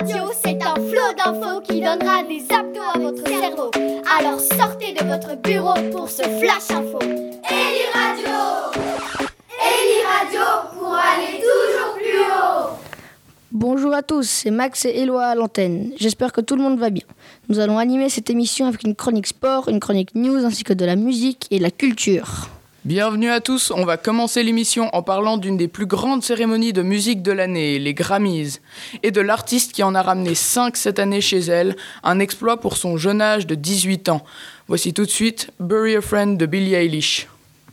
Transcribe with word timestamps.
Radio, 0.00 0.30
c'est 0.44 0.62
un 0.62 0.74
flot 0.74 1.14
d'infos 1.16 1.60
qui 1.62 1.80
donnera 1.80 2.22
des 2.22 2.44
abdos 2.54 2.80
à 2.94 2.98
votre 2.98 3.26
cerveau. 3.26 3.70
Alors 4.16 4.38
sortez 4.38 4.92
de 4.92 5.04
votre 5.04 5.34
bureau 5.36 5.74
pour 5.90 6.08
ce 6.08 6.22
flash 6.22 6.70
info. 6.70 7.00
Eli 7.02 7.82
Radio 7.92 8.80
Eli 9.58 10.02
Radio 10.06 10.78
pour 10.78 10.94
aller 10.94 11.40
toujours 11.40 11.94
plus 11.96 12.20
haut 12.20 12.78
Bonjour 13.50 13.92
à 13.92 14.02
tous, 14.02 14.28
c'est 14.28 14.52
Max 14.52 14.84
et 14.84 15.00
Eloi 15.00 15.24
à 15.24 15.34
l'antenne. 15.34 15.90
J'espère 15.96 16.32
que 16.32 16.42
tout 16.42 16.54
le 16.54 16.62
monde 16.62 16.78
va 16.78 16.90
bien. 16.90 17.04
Nous 17.48 17.58
allons 17.58 17.78
animer 17.78 18.08
cette 18.08 18.30
émission 18.30 18.66
avec 18.66 18.84
une 18.84 18.94
chronique 18.94 19.26
sport, 19.26 19.68
une 19.68 19.80
chronique 19.80 20.14
news 20.14 20.44
ainsi 20.44 20.62
que 20.62 20.74
de 20.74 20.84
la 20.84 20.94
musique 20.94 21.48
et 21.50 21.58
de 21.58 21.64
la 21.64 21.72
culture. 21.72 22.50
Bienvenue 22.84 23.28
à 23.28 23.40
tous, 23.40 23.72
on 23.72 23.84
va 23.84 23.96
commencer 23.96 24.44
l'émission 24.44 24.88
en 24.94 25.02
parlant 25.02 25.36
d'une 25.36 25.56
des 25.56 25.66
plus 25.66 25.86
grandes 25.86 26.22
cérémonies 26.22 26.72
de 26.72 26.82
musique 26.82 27.22
de 27.22 27.32
l'année, 27.32 27.80
les 27.80 27.92
Grammys, 27.92 28.60
et 29.02 29.10
de 29.10 29.20
l'artiste 29.20 29.72
qui 29.72 29.82
en 29.82 29.96
a 29.96 30.00
ramené 30.00 30.36
5 30.36 30.76
cette 30.76 31.00
année 31.00 31.20
chez 31.20 31.40
elle, 31.40 31.74
un 32.04 32.20
exploit 32.20 32.60
pour 32.60 32.76
son 32.76 32.96
jeune 32.96 33.20
âge 33.20 33.48
de 33.48 33.56
18 33.56 34.08
ans. 34.10 34.24
Voici 34.68 34.94
tout 34.94 35.04
de 35.04 35.10
suite 35.10 35.50
Bury 35.58 35.96
a 35.96 36.00
Friend 36.00 36.38
de 36.38 36.46
Billie 36.46 36.74
Eilish. 36.74 37.26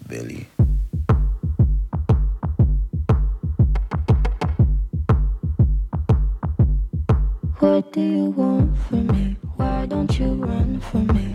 Billy. 0.09 0.47
What 7.61 7.93
do 7.93 8.01
you 8.01 8.33
want 8.35 8.75
from 8.89 9.05
me? 9.07 9.35
Why 9.57 9.85
don't 9.87 10.19
you 10.19 10.33
run 10.33 10.79
from 10.81 11.05
me? 11.13 11.34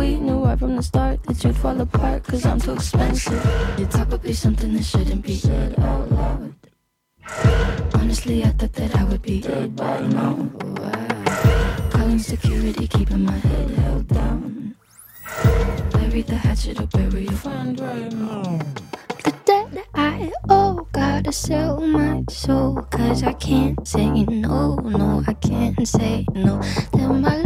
We 0.00 0.16
knew 0.16 0.42
right 0.42 0.58
from 0.58 0.76
the 0.76 0.82
start 0.82 1.22
that 1.24 1.44
you'd 1.44 1.58
fall 1.58 1.78
apart 1.78 2.24
cause 2.24 2.46
I'm 2.46 2.58
too 2.58 2.72
expensive. 2.72 3.44
Your 3.76 3.86
talk 3.86 4.08
would 4.08 4.22
be 4.22 4.32
something 4.32 4.72
that 4.72 4.82
shouldn't 4.82 5.22
be 5.22 5.34
said 5.34 5.78
out 5.78 6.10
loud. 6.10 6.54
Honestly, 7.92 8.42
I 8.42 8.48
thought 8.48 8.72
that 8.72 8.96
I 8.96 9.04
would 9.04 9.20
be 9.20 9.42
dead 9.42 9.76
by 9.76 10.00
now. 10.06 10.48
Calling 11.90 12.18
security, 12.18 12.88
keeping 12.88 13.26
my 13.26 13.36
head 13.36 13.70
held 13.72 14.08
down. 14.08 14.74
Bury 15.92 16.22
the 16.22 16.34
hatchet 16.34 16.80
or 16.80 16.86
bury 16.86 17.24
your 17.24 17.32
friend 17.32 17.78
right 17.78 18.10
now. 18.10 18.58
The 19.22 19.34
debt 19.44 19.86
I 19.94 20.32
owe, 20.48 20.88
gotta 20.92 21.30
sell 21.30 21.78
my 21.78 22.24
soul. 22.30 22.80
Cause 22.90 23.22
I 23.22 23.34
can't 23.34 23.86
say 23.86 24.08
no, 24.24 24.76
no, 24.76 25.22
I 25.26 25.34
can't 25.34 25.86
say 25.86 26.24
no. 26.32 26.62
Then 26.94 27.20
my 27.20 27.36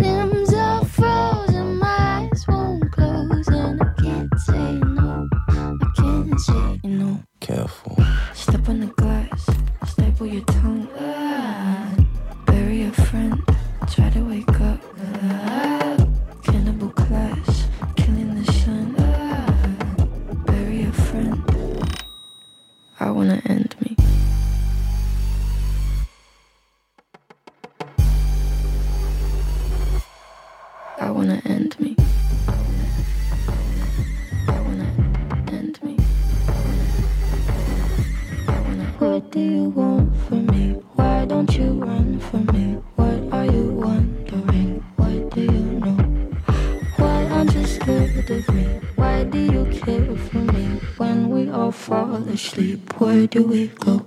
fall 51.84 52.22
asleep, 52.32 52.98
where 52.98 53.26
do 53.28 53.42
we 53.42 53.68
go? 53.84 54.00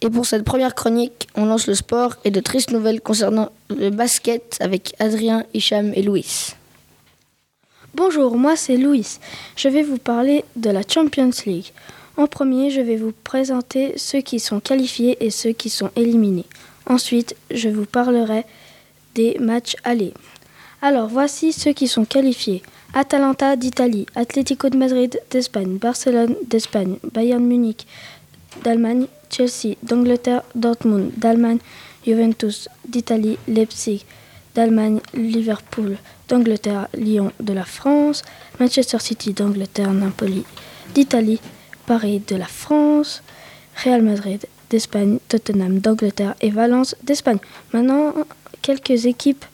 Et 0.00 0.10
pour 0.10 0.26
cette 0.26 0.44
première 0.44 0.74
chronique, 0.74 1.28
on 1.36 1.46
lance 1.46 1.66
le 1.66 1.74
sport 1.74 2.14
et 2.24 2.30
de 2.30 2.40
tristes 2.40 2.70
nouvelles 2.70 3.00
concernant 3.00 3.50
le 3.68 3.90
basket 3.90 4.56
avec 4.60 4.94
Adrien, 4.98 5.44
Hicham 5.54 5.92
et 5.94 6.02
Louis. 6.02 6.54
Bonjour, 7.94 8.36
moi 8.36 8.56
c'est 8.56 8.76
Louis. 8.76 9.18
Je 9.56 9.68
vais 9.68 9.82
vous 9.82 9.98
parler 9.98 10.44
de 10.56 10.70
la 10.70 10.82
Champions 10.88 11.30
League. 11.46 11.72
En 12.16 12.26
premier, 12.26 12.70
je 12.70 12.80
vais 12.80 12.96
vous 12.96 13.12
présenter 13.24 13.94
ceux 13.96 14.20
qui 14.20 14.38
sont 14.38 14.60
qualifiés 14.60 15.24
et 15.24 15.30
ceux 15.30 15.52
qui 15.52 15.70
sont 15.70 15.90
éliminés. 15.96 16.46
Ensuite, 16.86 17.36
je 17.50 17.68
vous 17.68 17.86
parlerai 17.86 18.44
des 19.14 19.38
matchs 19.38 19.76
allés. 19.84 20.14
Alors, 20.82 21.08
voici 21.08 21.52
ceux 21.52 21.72
qui 21.72 21.86
sont 21.86 22.04
qualifiés. 22.04 22.62
Atalanta 22.94 23.56
d'Italie, 23.56 24.04
Atlético 24.14 24.68
de 24.68 24.76
Madrid 24.76 25.18
d'Espagne, 25.30 25.78
Barcelone 25.78 26.34
d'Espagne, 26.46 26.98
Bayern 27.14 27.42
Munich 27.42 27.86
d'Allemagne, 28.62 29.06
Chelsea 29.30 29.76
d'Angleterre, 29.82 30.42
Dortmund 30.54 31.10
d'Allemagne, 31.16 31.58
Juventus 32.06 32.68
d'Italie, 32.86 33.38
Leipzig 33.48 34.04
d'Allemagne, 34.54 35.00
Liverpool 35.14 35.96
d'Angleterre, 36.28 36.88
Lyon 36.92 37.32
de 37.40 37.54
la 37.54 37.64
France, 37.64 38.22
Manchester 38.60 38.98
City 38.98 39.32
d'Angleterre, 39.32 39.94
Napoli 39.94 40.44
d'Italie, 40.94 41.40
Paris 41.86 42.22
de 42.28 42.36
la 42.36 42.46
France, 42.46 43.22
Real 43.82 44.02
Madrid 44.02 44.44
d'Espagne, 44.68 45.18
Tottenham 45.28 45.78
d'Angleterre 45.78 46.34
et 46.42 46.50
Valence 46.50 46.94
d'Espagne. 47.02 47.38
Maintenant, 47.72 48.12
quelques 48.60 49.06
équipes 49.06 49.46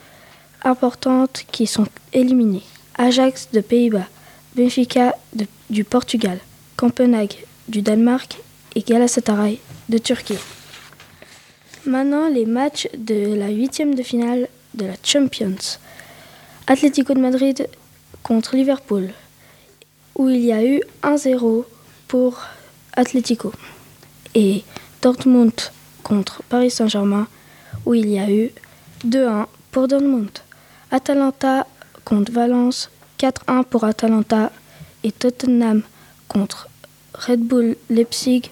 importantes 0.65 1.45
qui 1.53 1.69
sont 1.69 1.87
éliminées. 2.13 2.65
Ajax 2.99 3.49
de 3.53 3.61
Pays-Bas, 3.61 4.09
Benfica 4.57 5.15
du 5.71 5.85
Portugal, 5.85 6.41
Copenhague 6.77 7.37
du 7.69 7.81
Danemark 7.81 8.39
et 8.75 8.83
Galatasaray 8.83 9.61
de 9.89 9.99
Turquie. 9.99 10.39
Maintenant, 11.87 12.29
les 12.29 12.45
matchs 12.45 12.89
de 12.99 13.35
la 13.35 13.51
huitième 13.51 13.95
de 13.95 14.03
finale 14.03 14.49
de 14.75 14.87
la 14.87 14.95
Champions. 15.03 15.79
Atlético 16.67 17.15
de 17.15 17.21
Madrid 17.21 17.69
contre 18.23 18.57
Liverpool, 18.57 19.11
où 20.17 20.29
il 20.29 20.45
y 20.45 20.53
a 20.53 20.65
eu 20.65 20.83
1-0 21.03 21.65
pour 22.09 22.43
Atlético. 22.95 23.53
Et 24.35 24.65
Dortmund 25.01 25.53
contre 26.03 26.43
Paris 26.49 26.71
Saint-Germain, 26.71 27.29
où 27.87 27.95
il 27.95 28.09
y 28.09 28.19
a 28.19 28.29
eu 28.29 28.51
2-1 29.07 29.47
pour 29.71 29.87
Dortmund. 29.87 30.31
Atalanta 30.91 31.67
contre 32.09 32.33
Valence, 32.33 32.91
4-1 33.19 33.65
pour 33.65 33.85
Atalanta 33.85 34.51
et 35.05 35.13
Tottenham 35.13 35.83
contre 36.27 36.71
Red 37.13 37.41
Bull 37.41 37.77
Leipzig, 37.91 38.49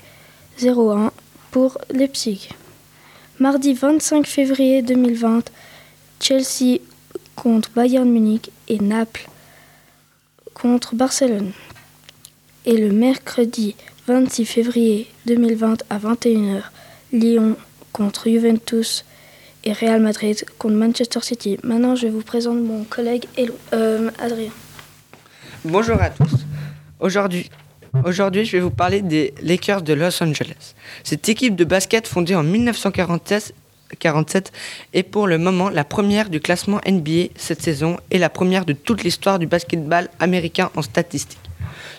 0-1 0.61 1.11
pour 1.53 1.79
Leipzig. 1.91 2.51
Mardi 3.39 3.73
25 3.73 4.27
février 4.27 4.83
2020, 4.83 5.51
Chelsea 6.21 6.81
contre 7.35 7.71
Bayern 7.75 8.11
Munich 8.11 8.51
et 8.69 8.79
Naples 8.79 9.27
contre 10.53 10.95
Barcelone. 10.95 11.53
Et 12.67 12.77
le 12.77 12.93
mercredi 12.93 13.75
26 14.07 14.45
février 14.45 15.07
2020 15.25 15.83
à 15.89 15.99
21h, 15.99 16.63
Lyon 17.11 17.57
contre 17.93 18.29
Juventus 18.29 19.07
et 19.67 19.73
Real 19.73 20.01
Madrid 20.01 20.45
contre 20.59 20.77
Manchester 20.77 21.21
City. 21.23 21.59
Maintenant, 21.65 21.97
je 21.97 22.07
vous 22.07 22.23
présente 22.23 22.59
mon 22.63 22.85
collègue 22.85 23.27
euh, 23.75 24.11
Adrien. 24.19 24.51
Bonjour 25.65 26.01
à 26.01 26.11
tous. 26.11 26.47
Aujourd'hui, 27.01 27.51
aujourd'hui, 28.05 28.45
je 28.45 28.53
vais 28.53 28.63
vous 28.63 28.71
parler 28.71 29.03
des 29.03 29.35
Lakers 29.43 29.83
de 29.83 29.93
Los 29.93 30.23
Angeles. 30.23 30.75
Cette 31.03 31.29
équipe 31.29 31.57
de 31.57 31.65
basket 31.65 32.07
fondée 32.07 32.37
en 32.37 32.45
1947 32.45 33.55
47 34.01 34.53
est 34.95 35.05
pour 35.05 35.29
le 35.29 35.39
moment 35.39 35.69
la 35.69 35.85
première 35.85 36.29
du 36.29 36.41
classement 36.41 36.81
NBA 36.89 37.29
cette 37.37 37.63
saison 37.63 37.99
et 38.11 38.19
la 38.19 38.29
première 38.29 38.65
de 38.65 38.73
toute 38.73 39.05
l'histoire 39.05 39.39
du 39.39 39.47
basketball 39.47 40.09
américain 40.19 40.71
en 40.75 40.83
statistiques. 40.83 41.39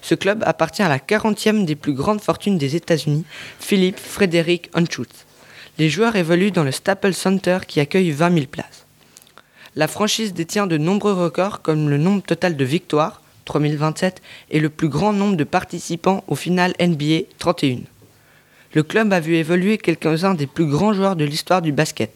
Ce 0.02 0.16
club 0.16 0.44
appartient 0.46 0.84
à 0.84 0.90
la 0.90 1.00
40e 1.00 1.64
des 1.64 1.76
plus 1.76 1.94
grandes 1.94 2.22
fortunes 2.22 2.58
des 2.58 2.76
États-Unis, 2.76 3.24
Philippe 3.60 4.00
Frédéric 4.00 4.70
Anschutz. 4.74 5.27
Les 5.80 5.90
joueurs 5.90 6.16
évoluent 6.16 6.52
dans 6.52 6.64
le 6.64 6.72
Staples 6.72 7.14
Center 7.14 7.60
qui 7.68 7.80
accueille 7.80 8.10
20 8.10 8.34
000 8.34 8.46
places. 8.48 8.86
La 9.76 9.88
franchise 9.88 10.34
détient 10.34 10.66
de 10.66 10.78
nombreux 10.78 11.14
records 11.14 11.62
comme 11.62 11.88
le 11.88 12.00
nombre 12.00 12.24
total 12.24 12.58
de 12.58 12.66
victoires, 12.66 13.22
3027, 13.46 14.24
et 14.50 14.60
le 14.60 14.70
plus 14.70 14.90
grand 14.90 15.14
nombre 15.14 15.38
de 15.38 15.44
participants 15.44 16.24
au 16.28 16.36
final 16.36 16.74
NBA, 16.80 17.28
31. 17.38 17.82
Le 18.74 18.84
club 18.84 19.14
a 19.14 19.20
vu 19.20 19.36
évoluer 19.36 19.78
quelques-uns 19.78 20.34
des 20.34 20.48
plus 20.48 20.66
grands 20.66 20.94
joueurs 20.94 21.16
de 21.16 21.26
l'histoire 21.26 21.62
du 21.62 21.72
basket, 21.72 22.12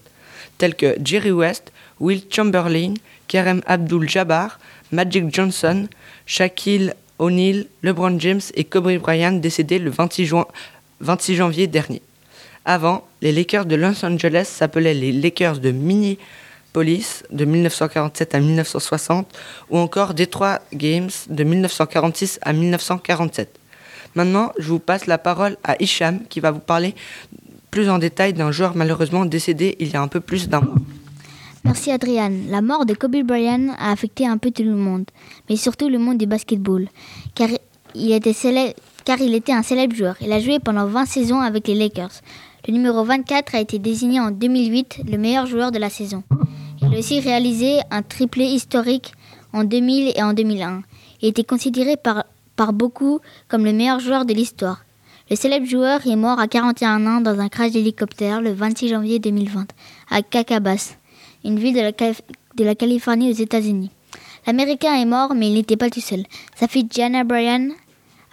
tels 0.57 0.75
que 0.75 0.95
Jerry 1.03 1.31
West, 1.31 1.71
Will 1.99 2.23
Chamberlain, 2.31 2.95
Kerem 3.27 3.61
Abdul-Jabbar, 3.67 4.59
Magic 4.91 5.33
Johnson, 5.33 5.87
Shaquille 6.25 6.95
O'Neal, 7.19 7.67
LeBron 7.83 8.19
James 8.19 8.41
et 8.55 8.63
Kobe 8.63 8.97
Bryant 8.97 9.33
décédés 9.33 9.77
le 9.77 9.91
26, 9.91 10.25
juin, 10.25 10.47
26 10.99 11.35
janvier 11.35 11.67
dernier. 11.67 12.01
Avant, 12.65 13.03
les 13.21 13.31
Lakers 13.31 13.65
de 13.65 13.75
Los 13.75 14.05
Angeles 14.05 14.45
s'appelaient 14.45 14.93
les 14.93 15.11
Lakers 15.11 15.59
de 15.59 15.71
Minneapolis 15.71 17.23
de 17.31 17.45
1947 17.45 18.35
à 18.35 18.39
1960 18.39 19.27
ou 19.71 19.77
encore 19.77 20.13
Detroit 20.13 20.59
Games 20.73 21.09
de 21.29 21.43
1946 21.43 22.39
à 22.43 22.53
1947. 22.53 23.59
Maintenant, 24.13 24.51
je 24.59 24.67
vous 24.67 24.79
passe 24.79 25.07
la 25.07 25.17
parole 25.17 25.57
à 25.63 25.81
Hicham 25.81 26.19
qui 26.29 26.39
va 26.39 26.51
vous 26.51 26.59
parler 26.59 26.93
plus 27.71 27.89
en 27.89 27.97
détail 27.97 28.33
d'un 28.33 28.51
joueur 28.51 28.75
malheureusement 28.75 29.25
décédé 29.25 29.75
il 29.79 29.89
y 29.89 29.95
a 29.95 30.01
un 30.01 30.07
peu 30.07 30.19
plus 30.19 30.47
d'un 30.47 30.61
mois. 30.61 30.75
Merci 31.63 31.91
Adrian. 31.91 32.31
La 32.49 32.61
mort 32.61 32.85
de 32.85 32.93
Kobe 32.93 33.23
Bryant 33.23 33.75
a 33.79 33.91
affecté 33.91 34.27
un 34.27 34.37
peu 34.37 34.51
tout 34.51 34.63
le 34.63 34.75
monde, 34.75 35.05
mais 35.49 35.55
surtout 35.55 35.89
le 35.89 35.99
monde 35.99 36.17
du 36.17 36.25
basketball, 36.25 36.87
car 37.35 37.49
il 37.95 38.11
était, 38.11 38.33
car 39.05 39.21
il 39.21 39.33
était 39.33 39.51
un 39.51 39.61
célèbre 39.61 39.95
joueur. 39.95 40.15
Il 40.21 40.31
a 40.31 40.39
joué 40.39 40.59
pendant 40.59 40.85
20 40.85 41.05
saisons 41.05 41.39
avec 41.39 41.67
les 41.67 41.75
Lakers. 41.75 42.21
Le 42.67 42.73
numéro 42.73 43.03
24 43.03 43.55
a 43.55 43.59
été 43.59 43.79
désigné 43.79 44.19
en 44.19 44.31
2008 44.31 45.01
le 45.09 45.17
meilleur 45.17 45.45
joueur 45.45 45.71
de 45.71 45.79
la 45.79 45.89
saison. 45.89 46.23
Il 46.81 46.93
a 46.93 46.99
aussi 46.99 47.19
réalisé 47.19 47.79
un 47.89 48.01
triplé 48.01 48.45
historique 48.45 49.13
en 49.53 49.63
2000 49.63 50.13
et 50.15 50.23
en 50.23 50.33
2001. 50.33 50.83
Il 51.21 51.29
était 51.29 51.43
considéré 51.43 51.97
par, 51.97 52.25
par 52.55 52.73
beaucoup 52.73 53.19
comme 53.47 53.65
le 53.65 53.73
meilleur 53.73 53.99
joueur 53.99 54.25
de 54.25 54.33
l'histoire. 54.33 54.83
Le 55.29 55.35
célèbre 55.35 55.65
joueur 55.65 56.05
est 56.05 56.15
mort 56.15 56.39
à 56.39 56.47
41 56.47 57.07
ans 57.07 57.21
dans 57.21 57.39
un 57.39 57.49
crash 57.49 57.71
d'hélicoptère 57.71 58.41
le 58.41 58.51
26 58.51 58.89
janvier 58.89 59.19
2020 59.19 59.67
à 60.09 60.21
Cacabas 60.21 60.97
une 61.43 61.59
ville 61.59 61.73
de 61.73 61.81
la, 61.81 61.91
de 61.91 62.63
la 62.63 62.75
Californie 62.75 63.31
aux 63.31 63.35
États-Unis. 63.35 63.91
L'Américain 64.47 64.95
est 64.95 65.05
mort, 65.05 65.33
mais 65.35 65.49
il 65.49 65.53
n'était 65.53 65.77
pas 65.77 65.89
tout 65.89 66.01
seul. 66.01 66.23
Sa 66.55 66.67
fille 66.67 66.87
Gianna 66.89 67.23
Bryan 67.23 67.71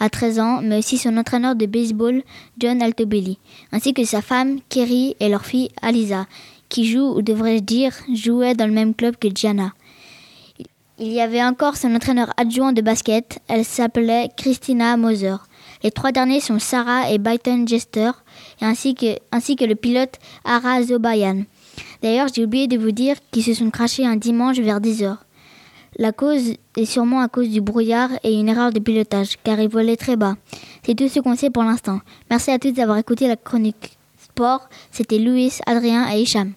a 0.01 0.09
13 0.09 0.41
ans, 0.41 0.61
mais 0.63 0.79
aussi 0.79 0.99
son 0.99 1.17
entraîneur 1.17 1.55
de 1.55 1.67
baseball, 1.67 2.23
John 2.59 2.83
Altobelli, 2.83 3.39
ainsi 3.73 3.95
que 3.95 4.05
sa 4.05 4.23
femme, 4.23 4.61
Kerry, 4.69 5.17
et 5.21 5.29
leur 5.29 5.45
fille, 5.45 5.71
Alisa, 5.83 6.27
qui 6.69 6.87
joue, 6.87 7.15
ou 7.17 7.23
devrais-je 7.23 7.63
dire, 7.63 7.93
jouait 8.15 8.55
dans 8.55 8.67
le 8.67 8.73
même 8.73 8.95
club 8.95 9.17
que 9.17 9.29
Gianna. 9.35 9.73
Il 10.99 11.13
y 11.13 11.21
avait 11.21 11.45
encore 11.45 11.77
son 11.77 11.95
entraîneur 11.95 12.33
adjoint 12.37 12.73
de 12.73 12.83
basket, 12.83 13.39
elle 13.49 13.65
s'appelait 13.65 14.31
Christina 14.37 14.97
Moser. 14.97 15.37
Les 15.85 15.93
trois 15.93 16.11
derniers 16.11 16.41
sont 16.41 16.59
Sarah 16.59 17.11
et 17.11 17.19
Byton 17.19 17.67
Jester, 17.67 18.11
ainsi 18.61 18.95
que, 18.95 19.17
ainsi 19.31 19.55
que 19.55 19.65
le 19.65 19.77
pilote 19.77 20.19
Ara 20.45 20.83
Zobayan. 20.83 21.45
D'ailleurs, 22.03 22.29
j'ai 22.35 22.45
oublié 22.45 22.67
de 22.67 22.77
vous 22.77 22.91
dire 22.91 23.17
qu'ils 23.31 23.45
se 23.45 23.55
sont 23.55 23.71
crachés 23.71 24.05
un 24.05 24.17
dimanche 24.17 24.59
vers 24.59 24.81
10h. 24.81 25.19
La 26.01 26.13
cause 26.13 26.55
est 26.77 26.85
sûrement 26.85 27.21
à 27.23 27.29
cause 27.29 27.49
du 27.49 27.61
brouillard 27.61 28.11
et 28.23 28.33
une 28.33 28.49
erreur 28.49 28.73
de 28.73 28.79
pilotage, 28.79 29.37
car 29.43 29.59
il 29.59 29.69
volait 29.69 29.97
très 29.97 30.15
bas. 30.15 30.37
C'est 30.85 30.95
tout 30.95 31.09
ce 31.09 31.19
qu'on 31.19 31.35
sait 31.35 31.51
pour 31.51 31.65
l'instant. 31.65 32.01
Merci 32.31 32.53
à 32.53 32.59
tous 32.61 32.71
d'avoir 32.71 32.99
écouté 32.99 33.27
la 33.27 33.35
chronique 33.35 33.99
sport. 34.17 34.69
C'était 34.93 35.19
Louis, 35.19 35.53
Adrien 35.67 36.09
et 36.13 36.21
Hicham. 36.23 36.53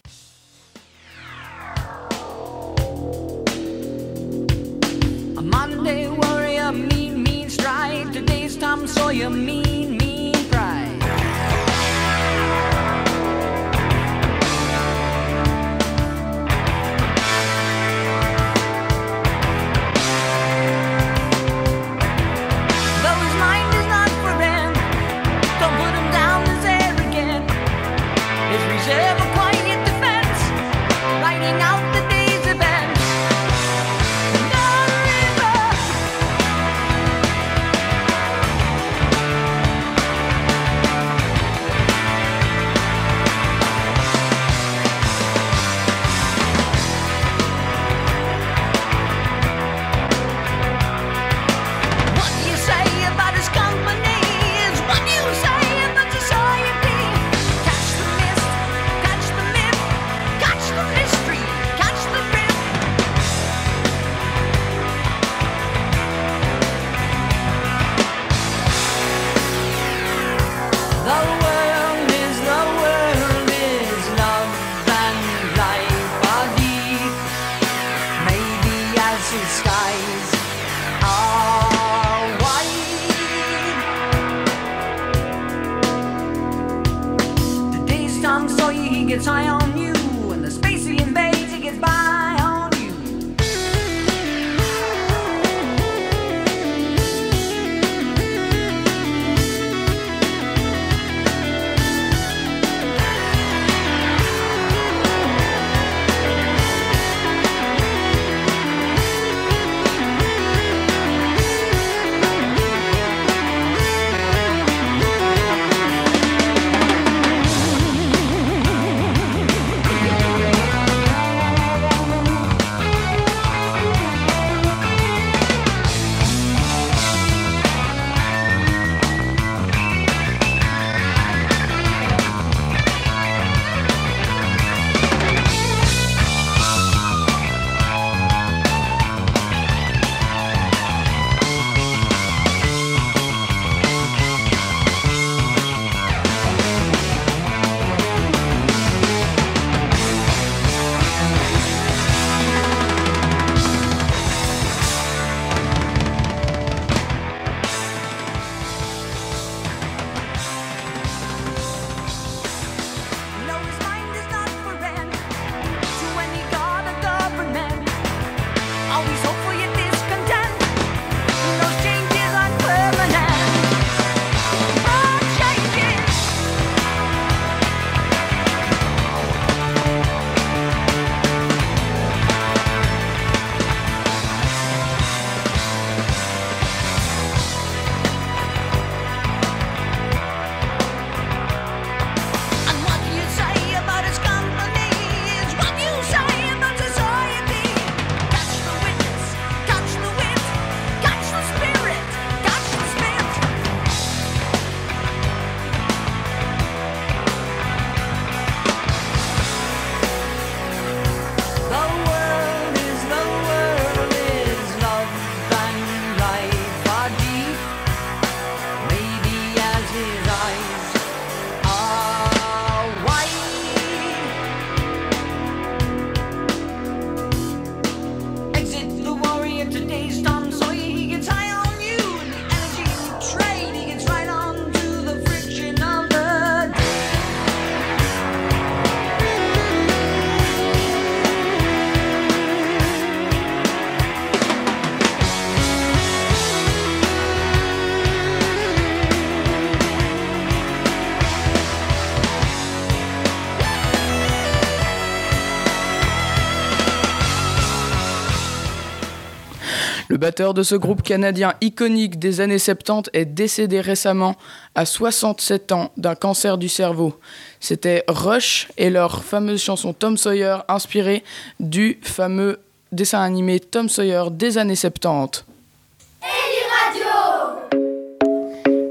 Le 260.12 260.18
batteur 260.18 260.54
de 260.54 260.62
ce 260.62 260.76
groupe 260.76 261.04
canadien 261.04 261.54
iconique 261.62 262.20
des 262.20 262.42
années 262.42 262.60
70 262.60 263.12
est 263.14 263.24
décédé 263.24 263.80
récemment 263.80 264.36
à 264.76 264.86
67 264.86 265.72
ans 265.72 265.90
d'un 265.96 266.16
cancer 266.16 266.58
du 266.58 266.68
cerveau. 266.68 267.18
C'était 267.62 268.04
Rush 268.10 268.68
et 268.78 268.90
leur 268.90 269.24
fameuse 269.24 269.64
chanson 269.64 269.94
Tom 269.94 270.18
Sawyer 270.18 270.58
inspirée 270.68 271.24
du 271.62 271.98
fameux 272.02 272.60
dessin 272.92 273.22
animé 273.22 273.62
Tom 273.62 273.88
Sawyer 273.88 274.24
des 274.32 274.58
années 274.58 274.76
70. 274.76 275.46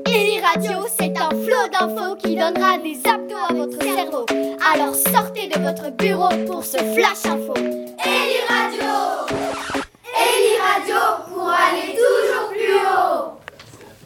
Eli 0.06 0.40
Radio, 0.40 0.86
c'est 0.98 1.18
un 1.18 1.28
flot 1.28 1.68
d'infos 1.70 2.16
qui 2.16 2.34
donnera 2.34 2.78
des 2.78 2.98
abdos 3.06 3.36
à 3.46 3.52
votre 3.52 3.82
cerveau. 3.82 4.24
Alors 4.72 4.94
sortez 4.94 5.48
de 5.48 5.60
votre 5.60 5.94
bureau 5.94 6.30
pour 6.46 6.64
ce 6.64 6.78
flash 6.78 7.26
info. 7.26 7.52
Eli 7.58 8.40
Radio 8.48 9.69
Eli 10.20 10.58
Radio 10.60 10.96
pour 11.32 11.48
aller 11.48 11.94
toujours 11.94 12.50
plus 12.50 12.76
haut 12.76 13.38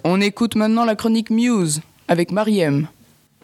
On 0.04 0.20
écoute 0.20 0.54
maintenant 0.54 0.84
la 0.84 0.94
chronique 0.94 1.30
Muse 1.30 1.80
avec 2.06 2.30
Mariem. 2.30 2.86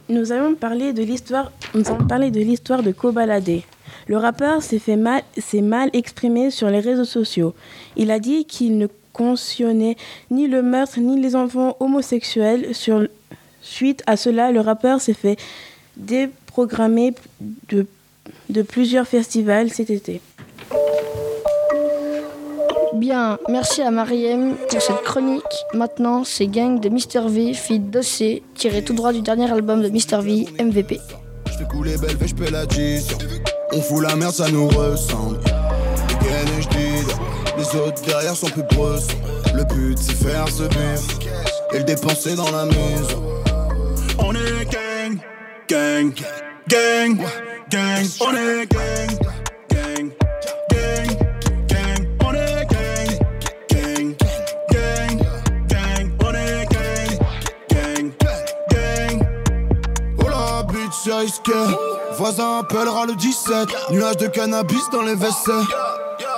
Nous 0.08 0.30
allons 0.30 0.54
parler 0.54 0.92
de 0.92 1.02
l'histoire. 1.02 1.50
Nous 1.74 1.88
allons 1.88 2.06
parler 2.06 2.30
de 2.30 2.40
l'histoire 2.40 2.82
de 2.82 2.92
Kobalade. 2.92 3.62
Le 4.06 4.16
rappeur 4.16 4.62
s'est 4.62 4.78
fait 4.78 4.96
mal, 4.96 5.22
s'est 5.36 5.62
mal 5.62 5.90
exprimé 5.92 6.50
sur 6.50 6.70
les 6.70 6.80
réseaux 6.80 7.04
sociaux. 7.04 7.54
Il 7.96 8.10
a 8.12 8.20
dit 8.20 8.44
qu'il 8.44 8.78
ne 8.78 8.86
cautionnait 9.12 9.96
ni 10.30 10.46
le 10.46 10.62
meurtre 10.62 11.00
ni 11.00 11.20
les 11.20 11.34
enfants 11.34 11.76
homosexuels. 11.80 12.74
Sur, 12.74 13.06
suite 13.62 14.02
à 14.06 14.16
cela, 14.16 14.52
le 14.52 14.60
rappeur 14.60 15.00
s'est 15.00 15.14
fait 15.14 15.38
déprogrammer 15.96 17.14
de, 17.68 17.86
de 18.48 18.62
plusieurs 18.62 19.08
festivals 19.08 19.70
cet 19.70 19.90
été. 19.90 20.20
Bien, 23.00 23.38
merci 23.49 23.80
à 23.80 23.90
Mariem 23.90 24.57
pour 24.69 24.83
cette 24.83 25.00
chronique. 25.04 25.42
Maintenant, 25.73 26.23
c'est 26.23 26.47
Gang 26.47 26.78
de 26.78 26.90
Mr 26.90 27.30
V, 27.30 27.54
fille 27.54 27.80
d'Ossé, 27.80 28.42
tiré 28.54 28.85
tout 28.85 28.92
droit 28.92 29.14
du 29.14 29.23
dernier 29.23 29.50
album 29.50 29.80
de 29.80 29.88
Mr 29.88 30.23
V, 30.23 30.47
MVP. 30.62 31.00
Je 31.47 31.52
fais 31.52 31.64
couler 31.64 31.97
belle, 31.97 32.19
je 32.21 32.35
paie 32.35 32.50
la. 32.50 32.64
On 33.73 33.80
fout 33.80 34.02
la 34.02 34.14
merde, 34.16 34.35
ça 34.35 34.50
nous 34.50 34.69
ressemble. 34.69 35.38
Les. 36.76 37.00
Les 37.57 37.80
autres 37.80 38.02
derrière 38.04 38.37
sont 38.37 38.50
plus 38.50 38.64
brosses. 38.64 39.09
Le 39.54 39.64
but 39.64 39.97
c'est 39.99 40.12
faire 40.12 40.47
ce 40.49 40.64
bif 40.64 41.19
et 41.73 41.78
le 41.78 41.85
dépenser 41.85 42.35
dans 42.35 42.50
la 42.50 42.66
maison. 42.66 43.23
On 44.19 44.35
est 44.35 44.66
gang, 44.71 45.19
gang, 45.66 46.12
gang, 46.69 47.16
gang. 47.71 48.07
On 48.21 48.37
est 48.37 48.66
gang, 48.66 49.29
Voisin 62.12 62.59
appellera 62.59 63.07
le 63.07 63.14
17. 63.14 63.69
Nuage 63.90 64.16
de 64.19 64.26
cannabis 64.26 64.83
dans 64.92 65.02
les 65.02 65.14
WC. 65.14 65.50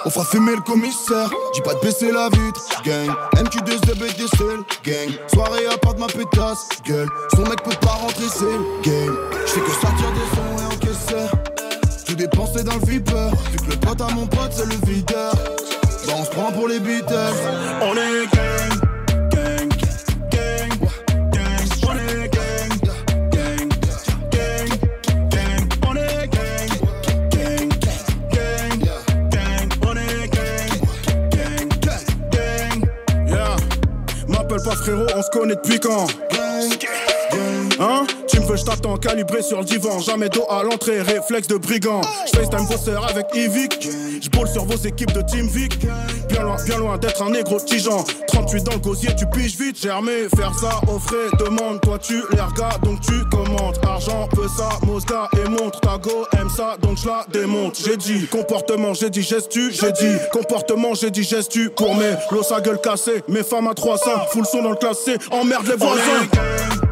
On 0.04 0.11
fera 0.11 0.25
fumer 0.25 0.54
le 0.54 0.61
commissaire. 0.61 1.31
Dis 1.54 1.61
pas 1.62 1.75
de 1.75 1.81
baisser 1.81 2.12
la 2.12 2.28
vitre. 2.28 2.61
Gang. 2.85 3.11
MQ2 3.37 4.16
des 4.16 4.37
seuls. 4.37 4.62
Gang. 4.85 5.11
Soirée 5.33 5.66
à 5.66 5.76
part 5.78 5.95
de 5.95 6.00
ma 6.00 6.07
pétasse. 6.07 6.69
Gueule. 6.87 7.09
Son 7.35 7.42
mec 7.42 7.62
peut 7.62 7.75
pas 7.81 7.92
rentrer, 7.92 8.26
c'est 8.28 8.88
game. 8.88 9.16
J'fais 9.47 9.61
que 9.61 9.71
sortir 9.71 10.12
des 10.12 10.37
sons 10.37 10.62
et 10.62 10.75
encaisser. 10.75 12.04
Tout 12.07 12.14
dépenser 12.14 12.62
dans 12.62 12.76
le 12.76 12.87
vipeur. 12.87 13.31
Vu 13.50 13.59
que 13.59 13.71
le 13.71 13.76
pote 13.76 14.00
à 14.00 14.14
mon 14.14 14.26
pote, 14.26 14.52
c'est 14.52 14.66
le 14.66 14.87
videur. 14.87 15.33
Bah 16.07 16.12
on 16.19 16.25
se 16.25 16.31
prend 16.31 16.52
pour 16.52 16.69
les 16.69 16.78
Beatles. 16.78 17.14
On 17.81 17.95
est. 17.97 18.26
Gang. 18.33 18.72
Frérot, 34.76 35.07
on 35.14 35.23
se 35.23 35.31
connaît 35.31 35.55
depuis 35.55 35.79
quand? 35.81 36.07
Hein? 37.81 38.07
Tu 38.29 38.41
me 38.41 38.47
veux, 38.47 38.57
je 38.57 38.64
t'attends 38.64 38.97
calibré 38.97 39.43
sur 39.43 39.59
le 39.59 39.64
divan. 39.64 39.99
Jamais 39.99 40.29
dos 40.29 40.45
à 40.49 40.62
l'entrée, 40.62 41.00
réflexe 41.02 41.49
de 41.49 41.57
brigand. 41.57 42.00
Je 42.26 42.38
FaceTime 42.38 42.67
vos 42.67 42.76
sœurs 42.76 43.09
avec 43.11 43.26
Evic. 43.35 43.88
Je 44.21 44.29
sur 44.52 44.64
vos 44.64 44.76
équipes 44.76 45.12
de 45.12 45.23
Team 45.23 45.47
Vic. 45.49 45.79
Bien 46.32 46.44
loin, 46.44 46.56
bien 46.64 46.78
loin 46.78 46.96
d'être 46.96 47.22
un 47.22 47.28
négro 47.28 47.60
tigeant. 47.60 48.04
38 48.28 48.64
dans 48.64 48.72
le 48.72 48.78
gosier, 48.78 49.10
tu 49.14 49.26
piges 49.26 49.54
vite. 49.58 49.78
Germé, 49.82 50.28
faire 50.34 50.54
ça 50.58 50.80
frais. 50.98 51.28
Demande, 51.38 51.82
toi 51.82 51.98
tu 51.98 52.22
les 52.32 52.40
regardes, 52.40 52.82
donc 52.82 53.00
tu 53.02 53.22
commandes. 53.30 53.78
Argent, 53.86 54.28
peu 54.34 54.48
ça, 54.48 54.70
Mosca 54.86 55.28
et 55.36 55.48
montre. 55.50 55.78
Ta 55.80 55.98
go 55.98 56.26
aime 56.40 56.48
ça, 56.48 56.76
donc 56.80 56.96
je 56.96 57.06
la 57.06 57.26
démonte. 57.30 57.78
J'ai 57.84 57.98
dit 57.98 58.26
comportement, 58.28 58.94
j'ai 58.94 59.10
dit 59.10 59.22
gestu. 59.22 59.72
J'ai 59.72 59.92
dit 59.92 60.16
comportement, 60.32 60.94
j'ai 60.94 61.10
dit 61.10 61.22
gestu. 61.22 61.68
Pour 61.68 61.94
mes 61.94 62.14
los 62.30 62.50
à 62.50 62.62
gueule 62.62 62.80
cassée. 62.80 63.22
Mes 63.28 63.42
femmes 63.42 63.68
à 63.68 63.74
300, 63.74 64.10
full 64.30 64.46
son 64.46 64.62
dans 64.62 64.70
le 64.70 64.76
classé. 64.76 65.16
Emmerde 65.30 65.66
les 65.66 65.76
voisins. 65.76 66.91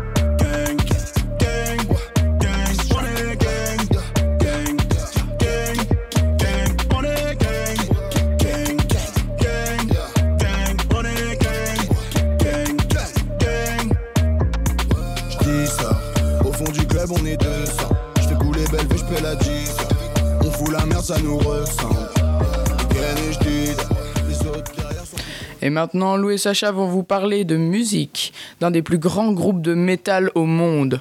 Et 25.71 25.73
maintenant, 25.73 26.17
Lou 26.17 26.31
et 26.31 26.37
Sacha 26.37 26.73
vont 26.73 26.89
vous 26.89 27.05
parler 27.05 27.45
de 27.45 27.57
musique, 27.57 28.33
d'un 28.59 28.73
des 28.73 28.83
plus 28.83 28.99
grands 28.99 29.31
groupes 29.31 29.63
de 29.63 29.73
métal 29.73 30.33
au 30.35 30.45
monde. 30.45 31.01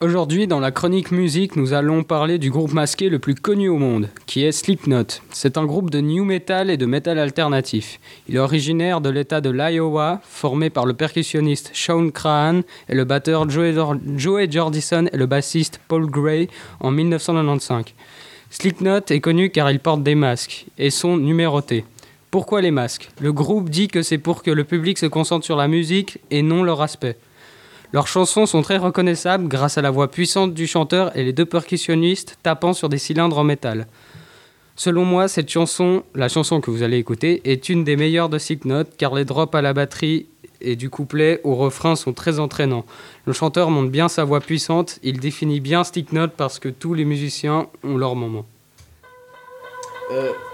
Aujourd'hui, 0.00 0.46
dans 0.46 0.58
la 0.58 0.70
chronique 0.70 1.10
musique, 1.10 1.54
nous 1.54 1.74
allons 1.74 2.02
parler 2.02 2.38
du 2.38 2.50
groupe 2.50 2.72
masqué 2.72 3.10
le 3.10 3.18
plus 3.18 3.34
connu 3.34 3.68
au 3.68 3.76
monde, 3.76 4.08
qui 4.24 4.42
est 4.42 4.52
Slipknot. 4.52 5.20
C'est 5.32 5.58
un 5.58 5.66
groupe 5.66 5.90
de 5.90 6.00
new 6.00 6.24
metal 6.24 6.70
et 6.70 6.78
de 6.78 6.86
metal 6.86 7.18
alternatif. 7.18 8.00
Il 8.26 8.36
est 8.36 8.38
originaire 8.38 9.02
de 9.02 9.10
l'état 9.10 9.42
de 9.42 9.50
l'Iowa, 9.50 10.22
formé 10.24 10.70
par 10.70 10.86
le 10.86 10.94
percussionniste 10.94 11.72
Sean 11.74 12.08
Crahan 12.08 12.62
et 12.88 12.94
le 12.94 13.04
batteur 13.04 13.50
Joey, 13.50 13.74
Jordison 14.48 15.08
et 15.12 15.16
le 15.18 15.26
bassiste 15.26 15.78
Paul 15.88 16.06
Gray 16.06 16.48
en 16.80 16.90
1995. 16.90 17.84
Slipknot 18.48 19.00
est 19.10 19.20
connu 19.20 19.50
car 19.50 19.70
il 19.70 19.78
porte 19.78 20.02
des 20.02 20.14
masques 20.14 20.64
et 20.78 20.88
sont 20.88 21.18
numérotés. 21.18 21.84
Pourquoi 22.36 22.60
les 22.60 22.70
masques? 22.70 23.08
Le 23.18 23.32
groupe 23.32 23.70
dit 23.70 23.88
que 23.88 24.02
c'est 24.02 24.18
pour 24.18 24.42
que 24.42 24.50
le 24.50 24.64
public 24.64 24.98
se 24.98 25.06
concentre 25.06 25.46
sur 25.46 25.56
la 25.56 25.68
musique 25.68 26.18
et 26.30 26.42
non 26.42 26.62
leur 26.64 26.82
aspect. 26.82 27.16
Leurs 27.94 28.08
chansons 28.08 28.44
sont 28.44 28.60
très 28.60 28.76
reconnaissables 28.76 29.48
grâce 29.48 29.78
à 29.78 29.80
la 29.80 29.90
voix 29.90 30.10
puissante 30.10 30.52
du 30.52 30.66
chanteur 30.66 31.16
et 31.16 31.24
les 31.24 31.32
deux 31.32 31.46
percussionnistes 31.46 32.36
tapant 32.42 32.74
sur 32.74 32.90
des 32.90 32.98
cylindres 32.98 33.38
en 33.38 33.44
métal. 33.44 33.86
Selon 34.74 35.06
moi, 35.06 35.28
cette 35.28 35.48
chanson, 35.48 36.02
la 36.14 36.28
chanson 36.28 36.60
que 36.60 36.70
vous 36.70 36.82
allez 36.82 36.98
écouter, 36.98 37.40
est 37.46 37.70
une 37.70 37.84
des 37.84 37.96
meilleures 37.96 38.28
de 38.28 38.36
Slipknot 38.36 38.84
car 38.98 39.14
les 39.14 39.24
drops 39.24 39.54
à 39.54 39.62
la 39.62 39.72
batterie 39.72 40.26
et 40.60 40.76
du 40.76 40.90
couplet 40.90 41.40
au 41.42 41.54
refrain 41.54 41.96
sont 41.96 42.12
très 42.12 42.38
entraînants. 42.38 42.84
Le 43.24 43.32
chanteur 43.32 43.70
monte 43.70 43.90
bien 43.90 44.10
sa 44.10 44.24
voix 44.24 44.40
puissante, 44.40 44.98
il 45.02 45.20
définit 45.20 45.60
bien 45.60 45.84
Slipknot 45.84 46.28
parce 46.36 46.58
que 46.58 46.68
tous 46.68 46.92
les 46.92 47.06
musiciens 47.06 47.68
ont 47.82 47.96
leur 47.96 48.14
moment. 48.14 48.44
I 50.08 50.45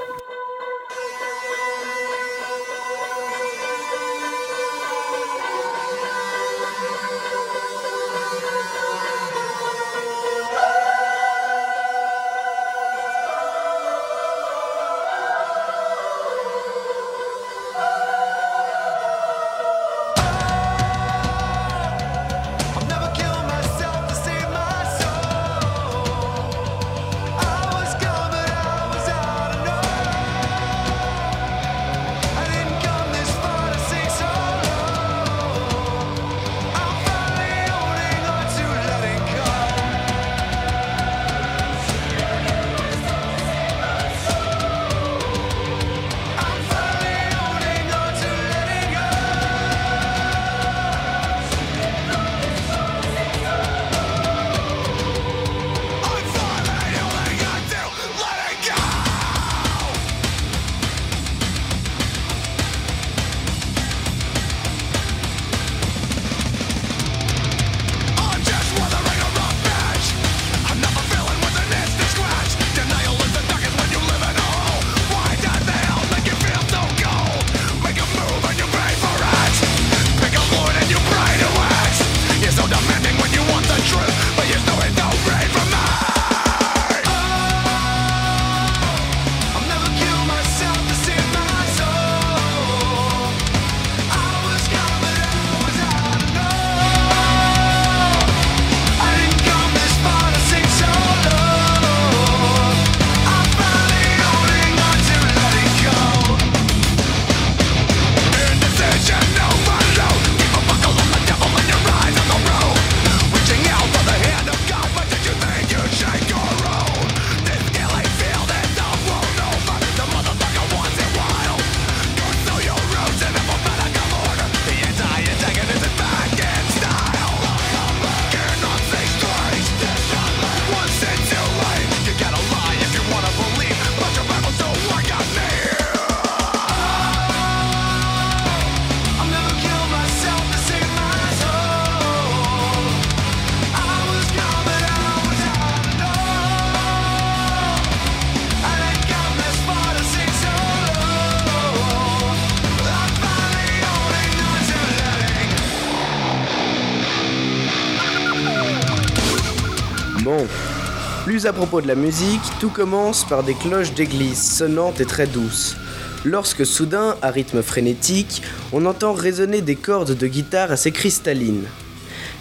à 161.53 161.55
propos 161.55 161.83
de 161.83 161.89
la 161.89 161.95
musique, 161.95 162.41
tout 162.61 162.71
commence 162.71 163.29
par 163.29 163.43
des 163.43 163.53
cloches 163.53 163.93
d'église 163.93 164.41
sonnantes 164.41 165.03
et 165.03 165.05
très 165.05 165.27
douces. 165.27 165.77
Lorsque 166.25 166.65
soudain, 166.65 167.15
à 167.21 167.31
rythme 167.31 167.63
frénétique, 167.63 168.41
on 168.73 168.87
entend 168.87 169.13
résonner 169.13 169.61
des 169.61 169.77
cordes 169.77 170.17
de 170.17 170.27
guitare 170.27 170.73
assez 170.73 170.93
cristallines, 170.93 171.67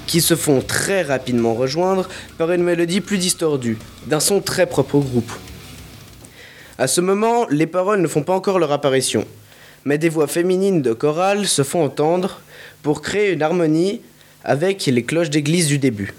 qui 0.08 0.22
se 0.22 0.38
font 0.38 0.62
très 0.62 1.02
rapidement 1.02 1.54
rejoindre 1.56 2.08
par 2.38 2.54
une 2.54 2.64
mélodie 2.64 3.02
plus 3.02 3.18
distordue, 3.18 3.78
d'un 4.08 4.22
son 4.22 4.40
très 4.40 4.66
propre 4.66 4.96
au 4.96 5.02
groupe. 5.02 5.32
À 6.78 6.88
ce 6.88 7.02
moment, 7.02 7.48
les 7.50 7.68
paroles 7.68 8.02
ne 8.02 8.08
font 8.08 8.24
pas 8.24 8.34
encore 8.34 8.60
leur 8.60 8.72
apparition, 8.72 9.26
mais 9.84 9.98
des 9.98 10.08
voix 10.08 10.28
féminines 10.28 10.82
de 10.82 10.94
chorale 10.94 11.48
se 11.48 11.64
font 11.64 11.84
entendre 11.84 12.40
pour 12.82 13.02
créer 13.02 13.34
une 13.34 13.44
harmonie 13.44 14.00
avec 14.46 14.86
les 14.86 15.04
cloches 15.04 15.30
d'église 15.30 15.68
du 15.68 15.80
début. 15.80 16.14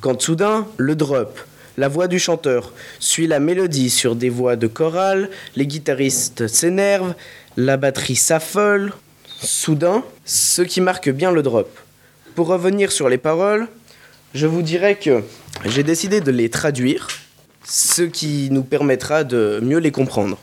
Quand 0.00 0.22
soudain, 0.22 0.68
le 0.76 0.94
drop, 0.94 1.40
la 1.76 1.88
voix 1.88 2.06
du 2.06 2.20
chanteur, 2.20 2.72
suit 3.00 3.26
la 3.26 3.40
mélodie 3.40 3.90
sur 3.90 4.14
des 4.14 4.28
voix 4.28 4.54
de 4.54 4.68
chorale, 4.68 5.28
les 5.56 5.66
guitaristes 5.66 6.46
s'énervent, 6.46 7.14
la 7.56 7.76
batterie 7.76 8.14
s'affole. 8.16 8.92
Soudain, 9.40 10.04
ce 10.24 10.62
qui 10.62 10.80
marque 10.80 11.08
bien 11.10 11.32
le 11.32 11.42
drop. 11.42 11.68
Pour 12.36 12.46
revenir 12.46 12.92
sur 12.92 13.08
les 13.08 13.18
paroles, 13.18 13.66
je 14.34 14.46
vous 14.46 14.62
dirais 14.62 14.96
que 14.96 15.22
j'ai 15.64 15.82
décidé 15.82 16.20
de 16.20 16.30
les 16.30 16.48
traduire, 16.48 17.08
ce 17.64 18.02
qui 18.02 18.48
nous 18.52 18.62
permettra 18.62 19.24
de 19.24 19.58
mieux 19.62 19.78
les 19.78 19.90
comprendre. 19.90 20.38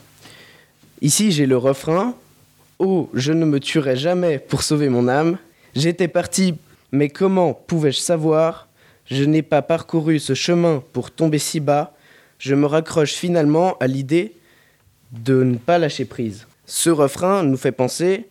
Ici, 1.01 1.31
j'ai 1.31 1.45
le 1.45 1.57
refrain 1.57 2.13
Oh, 2.79 3.09
je 3.13 3.31
ne 3.31 3.45
me 3.45 3.61
tuerai 3.61 3.95
jamais 3.95 4.37
pour 4.37 4.63
sauver 4.63 4.89
mon 4.89 5.07
âme. 5.07 5.37
J'étais 5.75 6.09
parti, 6.09 6.55
mais 6.91 7.07
comment 7.07 7.53
pouvais-je 7.53 7.99
savoir 7.99 8.67
Je 9.05 9.23
n'ai 9.23 9.43
pas 9.43 9.61
parcouru 9.61 10.19
ce 10.19 10.33
chemin 10.33 10.83
pour 10.93 11.11
tomber 11.11 11.39
si 11.39 11.59
bas. 11.59 11.93
Je 12.39 12.55
me 12.55 12.65
raccroche 12.65 13.13
finalement 13.13 13.77
à 13.77 13.87
l'idée 13.87 14.35
de 15.11 15.43
ne 15.43 15.57
pas 15.57 15.77
lâcher 15.77 16.05
prise. 16.05 16.47
Ce 16.65 16.89
refrain 16.89 17.43
nous 17.43 17.57
fait 17.57 17.71
penser 17.71 18.27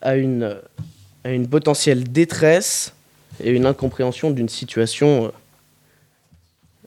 à 0.00 0.16
une, 0.16 0.56
potentielle 1.50 2.04
détresse 2.04 2.94
et 3.42 3.50
une 3.50 3.66
incompréhension 3.66 4.30
d'une 4.30 4.48
situation 4.48 5.26
euh, 5.26 5.30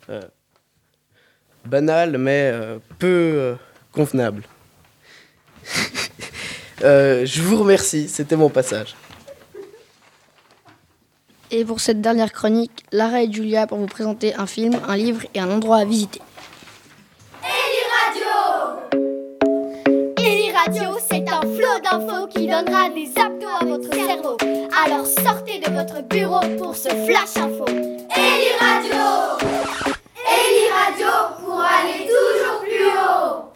euh, 0.09 0.21
banale 1.65 2.17
mais 2.17 2.49
euh, 2.51 2.79
peu 2.97 3.55
convenable. 3.91 4.43
Je 6.81 7.41
vous 7.41 7.59
remercie, 7.59 8.09
c'était 8.09 8.35
mon 8.35 8.49
passage. 8.49 8.95
Et 11.53 11.65
pour 11.65 11.81
cette 11.81 11.99
dernière 11.99 12.31
chronique, 12.31 12.85
Lara 12.93 13.23
et 13.23 13.31
Julia 13.31 13.67
pour 13.67 13.77
vous 13.77 13.85
présenter 13.85 14.33
un 14.35 14.45
film, 14.47 14.79
un 14.87 14.95
livre 14.95 15.23
et 15.33 15.39
un 15.41 15.51
endroit 15.51 15.79
à 15.79 15.85
visiter. 15.85 16.21
Eli 20.17 20.51
Radio, 20.53 20.97
c'est 21.09 21.29
un 21.29 21.41
flot 21.41 21.79
d'infos 21.83 22.27
qui 22.27 22.47
donnera 22.47 22.89
des 22.89 23.11
abdos 23.19 23.49
à 23.59 23.65
votre 23.65 23.93
cerveau. 23.93 24.37
Alors 24.85 25.05
sortez 25.05 25.59
de 25.59 25.69
votre 25.71 26.01
bureau 26.07 26.39
pour 26.57 26.73
ce 26.73 26.87
flash 26.87 27.35
info. 27.35 27.65
Eli 27.67 28.53
Radio 28.57 29.37
Eli 30.25 30.69
Radio 30.71 31.07
pour 31.43 31.59
aller 31.59 32.07
toujours 32.07 32.61
plus 32.61 32.87
haut. 32.97 33.51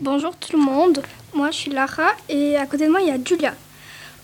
Bonjour 0.00 0.34
tout 0.36 0.56
le 0.56 0.62
monde, 0.62 1.02
moi 1.34 1.50
je 1.50 1.56
suis 1.56 1.70
Lara 1.70 2.12
et 2.30 2.56
à 2.56 2.64
côté 2.64 2.86
de 2.86 2.90
moi 2.90 3.02
il 3.02 3.08
y 3.08 3.10
a 3.10 3.18
Julia. 3.22 3.52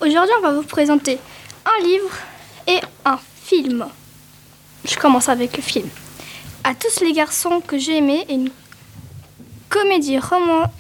Aujourd'hui 0.01 0.33
on 0.39 0.43
va 0.43 0.53
vous 0.53 0.63
présenter 0.63 1.19
un 1.65 1.85
livre 1.85 2.11
et 2.67 2.81
un 3.05 3.19
film. 3.45 3.87
Je 4.89 4.97
commence 4.97 5.29
avec 5.29 5.57
le 5.57 5.63
film. 5.63 5.89
À 6.65 6.75
tous 6.75 7.01
les 7.03 7.13
garçons 7.13 7.61
que 7.61 7.79
j'ai 7.79 7.97
aimés 7.99 8.25
est 8.29 8.35
une 8.35 8.51
comédie 9.69 10.19
roman- 10.19 10.71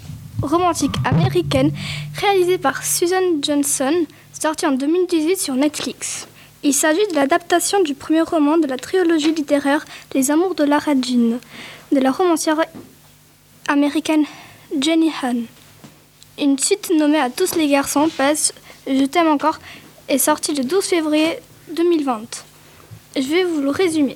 romantique 0.42 0.94
américaine 1.05 1.72
réalisée 2.20 2.59
par 2.59 2.85
Susan 2.85 3.20
Johnson, 3.42 3.94
sortie 4.38 4.66
en 4.66 4.72
2018 4.72 5.38
sur 5.40 5.55
Netflix. 5.55 6.26
Il 6.62 6.74
s'agit 6.74 7.07
de 7.11 7.14
l'adaptation 7.14 7.83
du 7.83 7.94
premier 7.94 8.22
roman 8.22 8.59
de 8.59 8.66
la 8.66 8.76
trilogie 8.76 9.33
littéraire 9.33 9.85
Les 10.14 10.31
Amours 10.31 10.55
de 10.55 10.64
Lara 10.64 10.92
Jean, 10.94 11.38
de 11.92 12.00
la 12.00 12.11
romancière 12.11 12.61
américaine 13.68 14.24
Jenny 14.81 15.11
Han. 15.22 15.42
Une 16.38 16.59
suite 16.59 16.90
nommée 16.96 17.20
À 17.20 17.31
tous 17.31 17.55
les 17.55 17.68
garçons, 17.68 18.09
pèse 18.14 18.52
Je 18.87 19.05
t'aime 19.05 19.27
encore, 19.27 19.59
est 20.09 20.18
sortie 20.18 20.55
le 20.55 20.62
12 20.62 20.85
février 20.85 21.38
2020. 21.72 22.44
Je 23.16 23.22
vais 23.22 23.42
vous 23.42 23.61
le 23.61 23.70
résumer. 23.70 24.14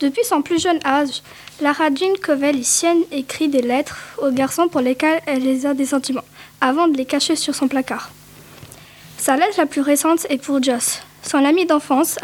Depuis 0.00 0.24
son 0.24 0.42
plus 0.42 0.60
jeune 0.60 0.80
âge, 0.84 1.22
Lara 1.62 1.88
Jean 1.94 2.12
Covell-Sienne 2.22 3.04
écrit 3.10 3.48
des 3.48 3.62
lettres 3.62 3.96
aux 4.18 4.30
garçons 4.30 4.68
pour 4.68 4.82
lesquels 4.82 5.22
elle 5.24 5.66
a 5.66 5.72
des 5.72 5.86
sentiments, 5.86 6.24
avant 6.60 6.88
de 6.88 6.96
les 6.98 7.06
cacher 7.06 7.36
sur 7.36 7.54
son 7.54 7.68
placard. 7.68 8.10
Sa 9.16 9.36
lettre 9.36 9.56
la 9.56 9.66
plus 9.66 9.80
récente 9.80 10.26
est 10.28 10.36
pour 10.36 10.62
Joss, 10.62 11.00
son 11.22 11.42
ami 11.42 11.64
d'enfance 11.64 12.18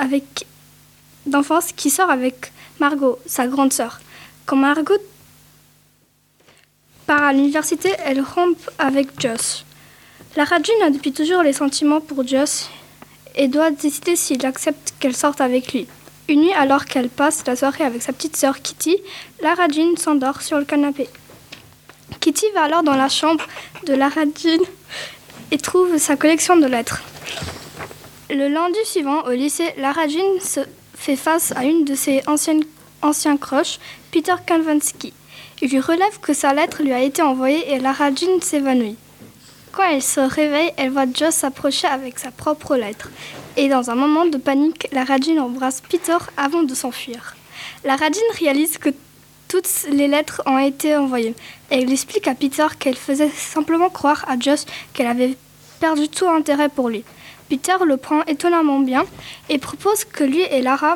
d'enfance 1.24 1.72
qui 1.72 1.88
sort 1.88 2.10
avec 2.10 2.52
Margot, 2.80 3.18
sa 3.24 3.46
grande 3.46 3.72
sœur. 3.72 4.00
Quand 4.44 4.56
Margot 4.56 4.98
part 7.06 7.22
à 7.22 7.32
l'université, 7.32 7.94
elle 8.04 8.20
rompt 8.20 8.58
avec 8.78 9.18
Joss. 9.18 9.64
Lara 10.36 10.58
Jean 10.62 10.86
a 10.86 10.90
depuis 10.90 11.10
toujours 11.10 11.42
les 11.42 11.52
sentiments 11.52 12.00
pour 12.00 12.24
Joss 12.24 12.70
et 13.34 13.48
doit 13.48 13.72
décider 13.72 14.14
s'il 14.14 14.46
accepte 14.46 14.94
qu'elle 15.00 15.16
sorte 15.16 15.40
avec 15.40 15.72
lui. 15.72 15.88
Une 16.28 16.42
nuit, 16.42 16.52
alors 16.52 16.84
qu'elle 16.84 17.08
passe 17.08 17.44
la 17.48 17.56
soirée 17.56 17.82
avec 17.82 18.00
sa 18.00 18.12
petite 18.12 18.36
sœur 18.36 18.62
Kitty, 18.62 18.96
Lara 19.42 19.66
Jean 19.66 19.96
s'endort 19.96 20.40
sur 20.40 20.58
le 20.58 20.64
canapé. 20.64 21.08
Kitty 22.20 22.46
va 22.54 22.62
alors 22.62 22.84
dans 22.84 22.94
la 22.94 23.08
chambre 23.08 23.44
de 23.86 23.92
Lara 23.92 24.22
Jean 24.22 24.62
et 25.50 25.58
trouve 25.58 25.98
sa 25.98 26.14
collection 26.14 26.56
de 26.56 26.66
lettres. 26.66 27.02
Le 28.30 28.46
lundi 28.46 28.78
suivant, 28.84 29.22
au 29.24 29.30
lycée, 29.30 29.74
Lara 29.78 30.06
Jean 30.06 30.38
se 30.40 30.60
fait 30.94 31.16
face 31.16 31.52
à 31.56 31.64
une 31.64 31.84
de 31.84 31.96
ses 31.96 32.22
anciennes, 32.28 32.62
anciens 33.02 33.36
crushs, 33.36 33.80
Peter 34.12 34.34
Kavinsky. 34.46 35.12
Il 35.60 35.70
lui 35.70 35.80
relève 35.80 36.20
que 36.22 36.34
sa 36.34 36.54
lettre 36.54 36.84
lui 36.84 36.92
a 36.92 37.02
été 37.02 37.20
envoyée 37.20 37.72
et 37.72 37.80
Lara 37.80 38.14
Jean 38.14 38.40
s'évanouit. 38.40 38.96
Quand 39.72 39.88
elle 39.88 40.02
se 40.02 40.20
réveille, 40.20 40.72
elle 40.76 40.90
voit 40.90 41.06
Joss 41.12 41.34
s'approcher 41.34 41.86
avec 41.86 42.18
sa 42.18 42.30
propre 42.32 42.76
lettre. 42.76 43.08
Et 43.56 43.68
dans 43.68 43.90
un 43.90 43.94
moment 43.94 44.26
de 44.26 44.36
panique, 44.36 44.88
Lara 44.90 45.16
Jean 45.18 45.38
embrasse 45.38 45.80
Peter 45.80 46.16
avant 46.36 46.64
de 46.64 46.74
s'enfuir. 46.74 47.36
Lara 47.84 48.06
Jean 48.06 48.38
réalise 48.38 48.78
que 48.78 48.90
toutes 49.46 49.68
les 49.90 50.08
lettres 50.08 50.42
ont 50.46 50.58
été 50.58 50.96
envoyées. 50.96 51.34
Elle 51.70 51.92
explique 51.92 52.26
à 52.26 52.34
Peter 52.34 52.66
qu'elle 52.78 52.96
faisait 52.96 53.30
simplement 53.30 53.90
croire 53.90 54.24
à 54.28 54.38
Joss 54.38 54.66
qu'elle 54.92 55.06
avait 55.06 55.36
perdu 55.78 56.08
tout 56.08 56.28
intérêt 56.28 56.68
pour 56.68 56.88
lui. 56.88 57.04
Peter 57.48 57.74
le 57.84 57.96
prend 57.96 58.22
étonnamment 58.24 58.80
bien 58.80 59.04
et 59.48 59.58
propose 59.58 60.04
que 60.04 60.24
lui 60.24 60.42
et 60.42 60.62
Lara 60.62 60.94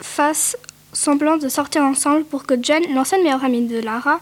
fassent 0.00 0.56
semblant 0.92 1.36
de 1.36 1.48
sortir 1.48 1.82
ensemble 1.82 2.24
pour 2.24 2.44
que 2.44 2.54
Jen, 2.60 2.82
l'ancienne 2.94 3.22
meilleure 3.22 3.44
amie 3.44 3.66
de 3.66 3.80
Lara, 3.80 4.20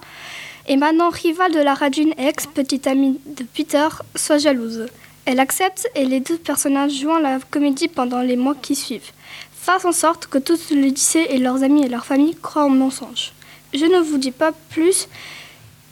et 0.68 0.76
maintenant 0.76 1.10
rivale 1.10 1.52
de 1.52 1.60
Lara 1.60 1.90
Jean 1.90 2.12
et 2.18 2.26
ex-petite 2.26 2.86
amie 2.86 3.20
de 3.26 3.44
Peter, 3.44 3.88
soit 4.14 4.38
jalouse. 4.38 4.86
Elle 5.24 5.40
accepte 5.40 5.88
et 5.94 6.04
les 6.04 6.20
deux 6.20 6.38
personnages 6.38 7.00
jouent 7.00 7.18
la 7.18 7.38
comédie 7.50 7.88
pendant 7.88 8.20
les 8.20 8.36
mois 8.36 8.54
qui 8.60 8.74
suivent. 8.74 9.12
Fassent 9.52 9.84
en 9.84 9.92
sorte 9.92 10.26
que 10.26 10.38
tout 10.38 10.58
le 10.70 10.80
lycée 10.82 11.26
et 11.30 11.38
leurs 11.38 11.62
amis 11.62 11.84
et 11.84 11.88
leurs 11.88 12.06
familles 12.06 12.36
croient 12.36 12.64
en 12.64 12.70
mensonge. 12.70 13.32
Je 13.74 13.84
ne 13.84 13.98
vous 13.98 14.18
dis 14.18 14.30
pas 14.30 14.52
plus 14.70 15.08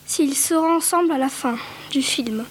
s'ils 0.07 0.37
seront 0.37 0.77
ensemble 0.77 1.13
à 1.13 1.19
la 1.19 1.29
fin 1.29 1.57
du 1.91 2.03
film. 2.03 2.45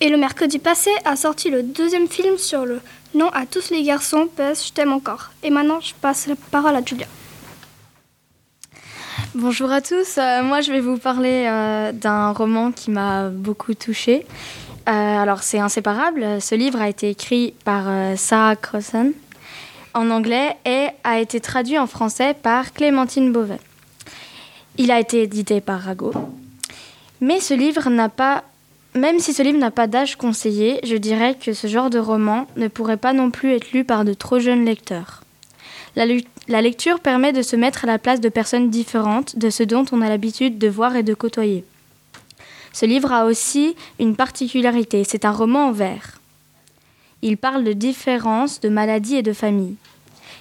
Et 0.00 0.08
le 0.08 0.16
mercredi 0.16 0.58
passé 0.58 0.90
a 1.04 1.16
sorti 1.16 1.50
le 1.50 1.62
deuxième 1.62 2.08
film 2.08 2.38
sur 2.38 2.64
le 2.64 2.80
nom 3.14 3.28
à 3.30 3.46
tous 3.46 3.70
les 3.70 3.82
garçons, 3.82 4.28
PS 4.36 4.68
Je 4.68 4.72
t'aime 4.72 4.92
encore. 4.92 5.30
Et 5.42 5.50
maintenant, 5.50 5.80
je 5.80 5.94
passe 5.94 6.26
la 6.26 6.34
parole 6.50 6.76
à 6.76 6.84
Julia. 6.84 7.06
Bonjour 9.34 9.72
à 9.72 9.80
tous, 9.80 10.18
Euh, 10.18 10.42
moi 10.42 10.60
je 10.60 10.70
vais 10.70 10.80
vous 10.80 10.98
parler 10.98 11.46
euh, 11.48 11.92
d'un 11.92 12.32
roman 12.32 12.70
qui 12.70 12.90
m'a 12.90 13.30
beaucoup 13.30 13.72
touchée. 13.72 14.26
Euh, 14.90 14.92
alors 14.92 15.42
c'est 15.42 15.58
Inséparable, 15.58 16.38
ce 16.38 16.54
livre 16.54 16.82
a 16.82 16.90
été 16.90 17.08
écrit 17.08 17.54
par 17.64 17.86
Sarah 18.18 18.56
Crossan 18.56 19.12
en 19.94 20.10
anglais 20.10 20.54
et 20.66 20.88
a 21.02 21.18
été 21.18 21.40
traduit 21.40 21.78
en 21.78 21.86
français 21.86 22.34
par 22.34 22.74
Clémentine 22.74 23.32
Beauvais. 23.32 23.60
Il 24.76 24.90
a 24.90 25.00
été 25.00 25.22
édité 25.22 25.62
par 25.62 25.80
Rago. 25.80 26.12
Mais 27.22 27.40
ce 27.40 27.54
livre 27.54 27.88
n'a 27.88 28.10
pas, 28.10 28.44
même 28.94 29.18
si 29.18 29.32
ce 29.32 29.42
livre 29.42 29.58
n'a 29.58 29.70
pas 29.70 29.86
d'âge 29.86 30.16
conseillé, 30.16 30.78
je 30.84 30.96
dirais 30.96 31.38
que 31.42 31.54
ce 31.54 31.68
genre 31.68 31.88
de 31.88 31.98
roman 31.98 32.46
ne 32.56 32.68
pourrait 32.68 32.98
pas 32.98 33.14
non 33.14 33.30
plus 33.30 33.54
être 33.54 33.72
lu 33.72 33.84
par 33.84 34.04
de 34.04 34.12
trop 34.12 34.40
jeunes 34.40 34.66
lecteurs. 34.66 35.22
La, 35.96 36.04
la 36.48 36.60
lecture 36.60 37.00
permet 37.00 37.32
de 37.32 37.42
se 37.42 37.56
mettre 37.56 37.84
à 37.84 37.86
la 37.86 37.98
place 37.98 38.20
de 38.20 38.28
personnes 38.28 38.70
différentes 38.70 39.38
de 39.38 39.50
ce 39.50 39.62
dont 39.62 39.84
on 39.92 40.00
a 40.00 40.08
l'habitude 40.08 40.58
de 40.58 40.68
voir 40.68 40.96
et 40.96 41.02
de 41.02 41.14
côtoyer. 41.14 41.64
Ce 42.72 42.86
livre 42.86 43.12
a 43.12 43.26
aussi 43.26 43.76
une 44.00 44.16
particularité, 44.16 45.04
c'est 45.04 45.24
un 45.24 45.30
roman 45.30 45.68
en 45.68 45.72
vers. 45.72 46.20
Il 47.20 47.36
parle 47.36 47.62
de 47.62 47.72
différences, 47.72 48.60
de 48.60 48.68
maladies 48.68 49.16
et 49.16 49.22
de 49.22 49.32
famille. 49.32 49.76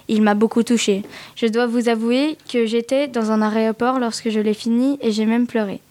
Il 0.08 0.24
m'a 0.24 0.34
beaucoup 0.34 0.64
touchée. 0.64 1.04
Je 1.36 1.46
dois 1.46 1.68
vous 1.68 1.88
avouer 1.88 2.38
que 2.52 2.66
j'étais 2.66 3.08
dans 3.08 3.32
un 3.32 3.42
aéroport 3.42 4.00
lorsque 4.00 4.30
je 4.30 4.40
l'ai 4.40 4.56
fini 4.56 4.98
et 5.02 5.12
j'ai 5.12 5.26
même 5.26 5.46
pleuré. 5.46 5.82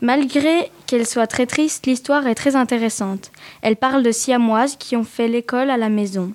Malgré 0.00 0.70
qu'elle 0.90 1.06
soit 1.06 1.28
très 1.28 1.46
triste, 1.46 1.86
l'histoire 1.86 2.26
est 2.26 2.34
très 2.34 2.56
intéressante. 2.56 3.30
Elle 3.62 3.76
parle 3.76 4.02
de 4.02 4.10
siamoises 4.10 4.74
qui 4.74 4.96
ont 4.96 5.04
fait 5.04 5.28
l'école 5.28 5.70
à 5.70 5.76
la 5.76 5.88
maison. 5.88 6.32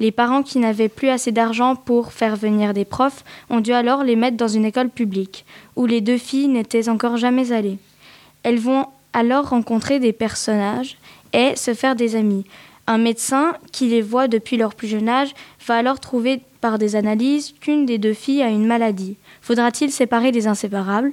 Les 0.00 0.12
parents 0.12 0.42
qui 0.42 0.58
n'avaient 0.58 0.88
plus 0.88 1.10
assez 1.10 1.30
d'argent 1.30 1.76
pour 1.76 2.14
faire 2.14 2.34
venir 2.34 2.72
des 2.72 2.86
profs 2.86 3.22
ont 3.50 3.60
dû 3.60 3.74
alors 3.74 4.04
les 4.04 4.16
mettre 4.16 4.38
dans 4.38 4.48
une 4.48 4.64
école 4.64 4.88
publique, 4.88 5.44
où 5.76 5.84
les 5.84 6.00
deux 6.00 6.16
filles 6.16 6.48
n'étaient 6.48 6.88
encore 6.88 7.18
jamais 7.18 7.52
allées. 7.52 7.76
Elles 8.44 8.58
vont 8.58 8.86
alors 9.12 9.50
rencontrer 9.50 10.00
des 10.00 10.14
personnages 10.14 10.96
et 11.34 11.54
se 11.54 11.74
faire 11.74 11.94
des 11.94 12.16
amis. 12.16 12.46
Un 12.86 12.96
médecin 12.96 13.56
qui 13.72 13.88
les 13.88 14.00
voit 14.00 14.26
depuis 14.26 14.56
leur 14.56 14.74
plus 14.74 14.88
jeune 14.88 15.10
âge 15.10 15.34
va 15.66 15.76
alors 15.76 16.00
trouver 16.00 16.40
par 16.62 16.78
des 16.78 16.96
analyses 16.96 17.52
qu'une 17.60 17.84
des 17.84 17.98
deux 17.98 18.14
filles 18.14 18.42
a 18.42 18.48
une 18.48 18.66
maladie. 18.66 19.18
Faudra-t-il 19.42 19.92
séparer 19.92 20.32
les 20.32 20.46
inséparables? 20.46 21.12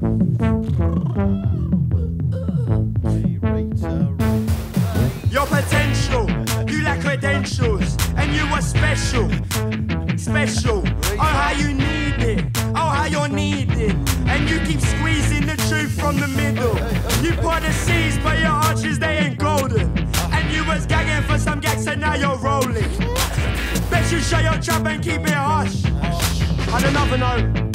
Your 0.00 0.08
potential, 5.44 6.26
you 6.66 6.82
lack 6.82 7.00
credentials, 7.00 7.98
and 8.16 8.34
you 8.34 8.44
are 8.46 8.62
special, 8.62 9.28
special. 10.16 10.82
Oh, 10.86 11.18
how 11.18 11.50
you 11.50 11.74
need 11.74 12.14
it, 12.22 12.46
oh, 12.68 12.88
how 12.88 13.04
you're 13.04 13.28
needed, 13.28 13.94
and 14.26 14.48
you 14.48 14.60
keep 14.60 14.80
squeezing 14.80 15.44
the 15.44 15.56
truth 15.68 15.92
from 16.00 16.16
the 16.18 16.28
middle. 16.28 16.74
You 17.22 17.36
pour 17.36 17.60
the 17.60 17.70
seas, 17.70 18.16
but 18.22 18.38
your 18.38 18.52
arches 18.52 18.98
they 18.98 19.18
ain't 19.18 19.38
golden, 19.38 19.94
and 20.32 20.50
you 20.50 20.64
was 20.64 20.86
gagging 20.86 21.28
for 21.28 21.36
some 21.38 21.60
gags, 21.60 21.86
and 21.86 22.00
now 22.00 22.14
you're 22.14 22.38
rolling. 22.38 22.88
Bet 23.90 24.10
you 24.10 24.20
shut 24.20 24.44
your 24.44 24.58
trap 24.62 24.86
and 24.86 25.04
keep 25.04 25.20
it 25.20 25.34
hush. 25.34 25.84
On 26.72 26.82
another 26.84 27.18
note, 27.18 27.69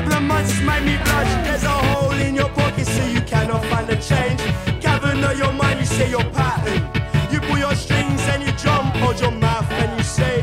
couple 0.00 0.16
of 0.16 0.22
months 0.22 0.58
made 0.62 0.82
me 0.84 0.96
blush. 1.04 1.30
There's 1.44 1.64
a 1.64 1.68
hole 1.68 2.12
in 2.12 2.34
your 2.34 2.48
pocket, 2.50 2.86
so 2.86 3.04
you 3.04 3.20
cannot 3.20 3.62
find 3.66 3.86
the 3.86 3.96
change. 3.96 4.40
Cavern 4.80 5.22
of 5.22 5.36
your 5.36 5.52
mind, 5.52 5.78
you 5.80 5.84
say 5.84 6.08
your 6.08 6.24
pattern. 6.32 6.80
You 7.30 7.38
pull 7.40 7.58
your 7.58 7.74
strings 7.74 8.22
and 8.32 8.42
you 8.42 8.52
jump, 8.52 8.94
hold 8.96 9.20
your 9.20 9.30
mouth 9.30 9.70
and 9.70 9.98
you 9.98 10.02
say 10.02 10.40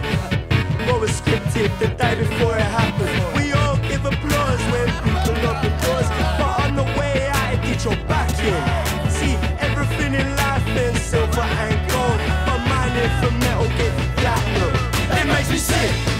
what 0.85 1.01
was 1.01 1.09
scripted 1.09 1.71
the 1.79 1.87
day 1.87 2.13
before 2.19 2.55
it 2.55 2.69
happened. 2.79 3.09
We 3.35 3.53
all 3.53 3.77
give 3.89 4.05
applause 4.05 4.61
when 4.71 4.87
people 5.03 5.37
open 5.49 5.73
doors, 5.83 6.09
but 6.39 6.53
on 6.63 6.75
the 6.75 6.87
way 6.99 7.27
out, 7.33 7.53
it 7.55 7.61
did 7.65 7.83
your 7.83 7.97
back 8.05 8.29
in. 8.51 8.61
See, 9.09 9.33
everything 9.67 10.13
in 10.13 10.27
life 10.35 10.67
is 10.85 11.01
silver 11.01 11.47
and 11.65 11.79
gold, 11.89 12.19
but 12.45 12.59
mine 12.69 12.95
is 13.05 13.13
for 13.21 13.33
metal 13.41 13.67
get 13.79 13.93
platinum. 14.21 14.73
It 15.19 15.25
makes 15.25 15.49
me 15.49 15.57
sick 15.57 16.16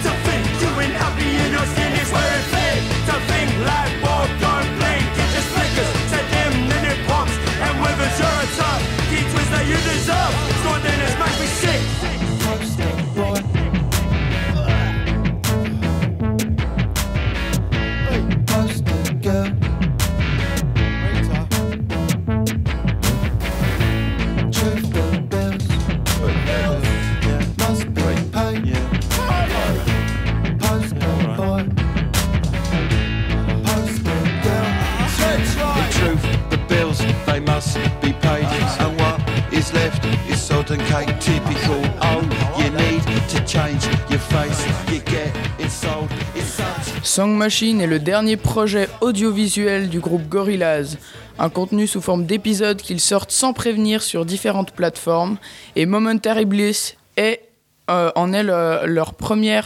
Song 47.04 47.36
Machine 47.36 47.82
est 47.82 47.88
le 47.88 48.00
dernier 48.00 48.38
projet 48.38 48.88
audiovisuel 49.02 49.90
du 49.90 50.00
groupe 50.00 50.28
Gorillaz, 50.28 50.98
un 51.40 51.50
contenu 51.50 51.88
sous 51.88 52.02
forme 52.02 52.26
d'épisodes 52.26 52.82
qu'ils 52.82 53.00
sortent 53.00 53.32
sans 53.32 53.54
prévenir 53.54 54.02
sur 54.02 54.26
différentes 54.26 54.72
plateformes, 54.72 55.38
et 55.76 55.86
Momentary 55.86 56.46
Bliss 56.46 56.96
est, 57.16 57.42
euh, 57.90 58.12
en 58.16 58.34
est 58.34 58.44
le- 58.44 58.86
leur 58.86 59.14
premier 59.14 59.62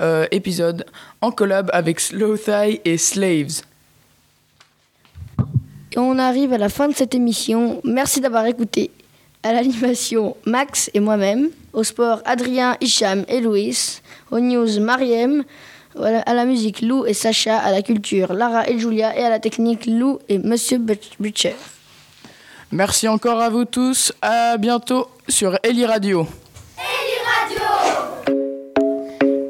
euh, 0.00 0.26
épisode 0.32 0.86
en 1.20 1.30
collab 1.30 1.70
avec 1.72 2.00
Slow 2.00 2.36
Thigh 2.36 2.80
et 2.84 2.98
Slaves. 2.98 3.62
Et 5.92 5.98
on 5.98 6.18
arrive 6.18 6.52
à 6.52 6.58
la 6.58 6.68
fin 6.68 6.88
de 6.88 6.94
cette 6.94 7.14
émission. 7.14 7.80
Merci 7.84 8.20
d'avoir 8.20 8.46
écouté. 8.46 8.90
À 9.44 9.52
l'animation, 9.52 10.36
Max 10.46 10.90
et 10.94 11.00
moi-même. 11.00 11.50
Au 11.74 11.84
sport, 11.84 12.20
Adrien, 12.24 12.76
Hicham 12.80 13.24
et 13.28 13.40
Louis. 13.40 14.00
Aux 14.30 14.40
news, 14.40 14.80
Mariem. 14.80 15.44
À 16.00 16.34
la 16.34 16.44
musique, 16.46 16.80
Lou 16.80 17.04
et 17.04 17.12
Sacha. 17.14 17.58
À 17.58 17.70
la 17.70 17.82
culture, 17.82 18.32
Lara 18.32 18.66
et 18.68 18.78
Julia. 18.78 19.16
Et 19.18 19.22
à 19.22 19.28
la 19.28 19.38
technique, 19.40 19.84
Lou 19.86 20.18
et 20.30 20.38
Monsieur 20.38 20.78
Butch- 20.78 21.12
Butcher. 21.20 21.54
Merci 22.72 23.06
encore 23.06 23.38
à 23.40 23.50
vous 23.50 23.66
tous. 23.66 24.12
À 24.22 24.56
bientôt 24.56 25.08
sur 25.28 25.58
Eli 25.62 25.84
Radio. 25.84 26.26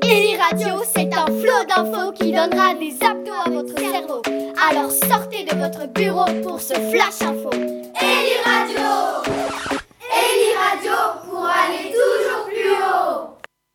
Eli 0.03 0.37
Radio, 0.37 0.83
c'est 0.95 1.15
un 1.15 1.27
flot 1.27 1.65
d'infos 1.69 2.13
qui 2.13 2.33
donnera 2.33 2.75
des 2.75 2.95
abdos 3.01 3.33
à 3.47 3.51
votre 3.51 3.79
cerveau. 3.79 4.23
Alors 4.71 4.91
sortez 4.91 5.45
de 5.45 5.57
votre 5.57 5.87
bureau 5.93 6.25
pour 6.43 6.61
ce 6.61 6.75
flash 6.75 7.23
info. 7.23 7.51
Eli 10.17 10.55
Radio 10.55 10.93
pour 11.29 11.45
aller 11.45 11.91
toujours 11.91 12.45
plus 12.47 12.71
haut. 12.71 13.34